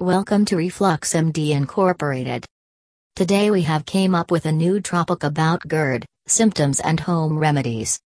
[0.00, 2.46] Welcome to Reflux MD Incorporated.
[3.16, 8.00] Today we have came up with a new topic about GERD, symptoms and home remedies.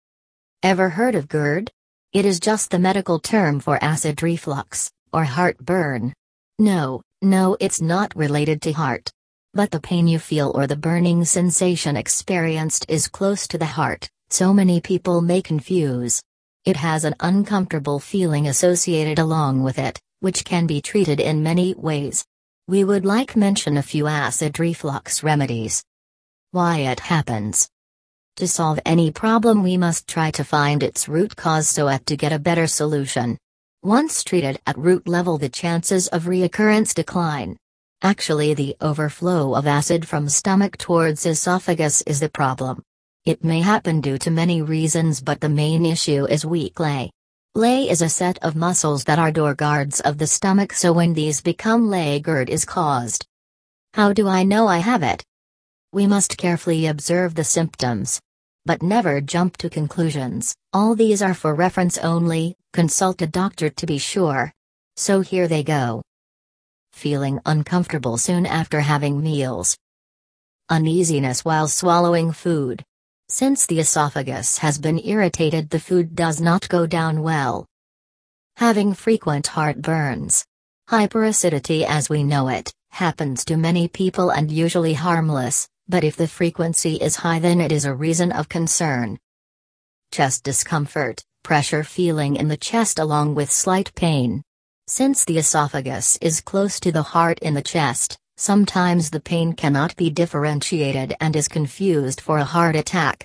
[0.65, 1.71] Ever heard of GERD?
[2.13, 6.13] It is just the medical term for acid reflux, or heartburn.
[6.59, 9.13] No, no it's not related to heart.
[9.53, 14.11] But the pain you feel or the burning sensation experienced is close to the heart,
[14.31, 16.21] so many people may confuse.
[16.65, 21.75] It has an uncomfortable feeling associated along with it, which can be treated in many
[21.75, 22.25] ways.
[22.67, 25.85] We would like mention a few acid reflux remedies.
[26.51, 27.69] Why it happens.
[28.37, 32.17] To solve any problem we must try to find its root cause so as to
[32.17, 33.37] get a better solution.
[33.83, 37.59] Once treated at root level the chances of reoccurrence decline.
[38.01, 42.83] Actually the overflow of acid from stomach towards esophagus is the problem.
[43.27, 47.11] It may happen due to many reasons but the main issue is weak lay.
[47.57, 51.15] Lay is a set of muscles that are door guards of the stomach so when
[51.15, 53.25] these become lay GERD is caused.
[53.93, 55.23] How do I know I have it?
[55.93, 58.21] We must carefully observe the symptoms.
[58.65, 63.87] But never jump to conclusions, all these are for reference only, consult a doctor to
[63.87, 64.53] be sure.
[64.97, 66.03] So here they go.
[66.93, 69.77] Feeling uncomfortable soon after having meals.
[70.71, 72.83] Uneasiness while swallowing food.
[73.29, 77.67] Since the esophagus has been irritated, the food does not go down well.
[78.57, 80.45] Having frequent heartburns.
[80.89, 86.29] Hyperacidity, as we know it, happens to many people and usually harmless, but if the
[86.29, 89.19] frequency is high, then it is a reason of concern.
[90.13, 94.43] Chest discomfort, pressure feeling in the chest along with slight pain.
[94.87, 99.95] Since the esophagus is close to the heart in the chest, Sometimes the pain cannot
[99.95, 103.25] be differentiated and is confused for a heart attack.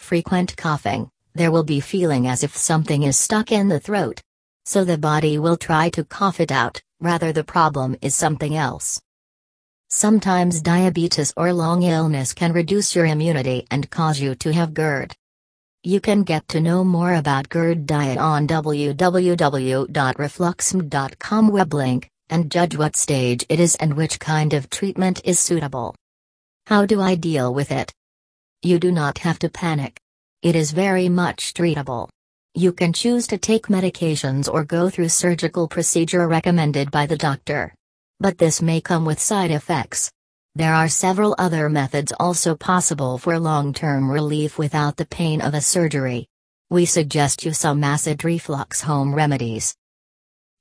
[0.00, 4.20] Frequent coughing, there will be feeling as if something is stuck in the throat.
[4.64, 9.00] So the body will try to cough it out, rather the problem is something else.
[9.88, 15.14] Sometimes diabetes or long illness can reduce your immunity and cause you to have GERD.
[15.84, 22.76] You can get to know more about GERD diet on www.refluxmd.com web link and judge
[22.76, 25.94] what stage it is and which kind of treatment is suitable.
[26.66, 27.92] How do I deal with it?
[28.62, 29.98] You do not have to panic.
[30.42, 32.08] It is very much treatable.
[32.54, 37.72] You can choose to take medications or go through surgical procedure recommended by the doctor.
[38.20, 40.10] But this may come with side effects.
[40.56, 45.60] There are several other methods also possible for long-term relief without the pain of a
[45.60, 46.26] surgery.
[46.68, 49.77] We suggest you some acid reflux home remedies.